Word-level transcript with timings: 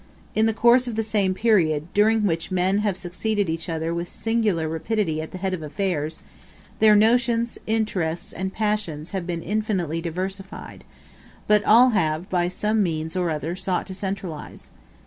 In 0.33 0.47
the 0.47 0.51
course 0.55 0.87
of 0.87 0.95
the 0.95 1.03
same 1.03 1.35
period, 1.35 1.93
during 1.93 2.25
which 2.25 2.49
men 2.49 2.79
have 2.79 2.97
succeeded 2.97 3.47
each 3.47 3.69
other 3.69 3.93
with 3.93 4.09
singular 4.09 4.67
rapidity 4.67 5.21
at 5.21 5.29
the 5.29 5.37
head 5.37 5.53
of 5.53 5.61
affairs, 5.61 6.21
their 6.79 6.95
notions, 6.95 7.59
interests, 7.67 8.33
and 8.33 8.51
passions 8.51 9.11
have 9.11 9.27
been 9.27 9.43
infinitely 9.43 10.01
diversified; 10.01 10.83
but 11.45 11.63
all 11.65 11.91
have 11.91 12.31
by 12.31 12.47
some 12.47 12.81
means 12.81 13.15
or 13.15 13.29
other 13.29 13.55
sought 13.55 13.85
to 13.85 13.93
centralize. 13.93 14.71